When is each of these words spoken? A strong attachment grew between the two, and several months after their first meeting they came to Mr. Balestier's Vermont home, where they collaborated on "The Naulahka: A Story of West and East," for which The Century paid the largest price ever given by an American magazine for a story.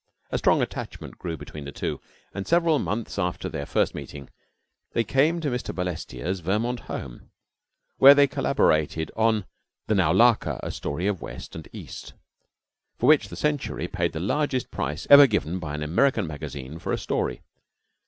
A 0.31 0.39
strong 0.39 0.63
attachment 0.63 1.19
grew 1.19 1.37
between 1.37 1.65
the 1.65 1.71
two, 1.71 2.01
and 2.33 2.47
several 2.47 2.79
months 2.79 3.19
after 3.19 3.47
their 3.47 3.67
first 3.67 3.93
meeting 3.93 4.31
they 4.93 5.03
came 5.03 5.39
to 5.41 5.51
Mr. 5.51 5.75
Balestier's 5.75 6.39
Vermont 6.39 6.79
home, 6.87 7.29
where 7.97 8.15
they 8.15 8.25
collaborated 8.25 9.11
on 9.15 9.45
"The 9.85 9.93
Naulahka: 9.93 10.59
A 10.63 10.71
Story 10.71 11.05
of 11.05 11.21
West 11.21 11.55
and 11.55 11.67
East," 11.71 12.13
for 12.97 13.05
which 13.05 13.27
The 13.29 13.35
Century 13.35 13.87
paid 13.87 14.13
the 14.13 14.19
largest 14.19 14.71
price 14.71 15.05
ever 15.11 15.27
given 15.27 15.59
by 15.59 15.75
an 15.75 15.83
American 15.83 16.25
magazine 16.25 16.79
for 16.79 16.91
a 16.91 16.97
story. 16.97 17.43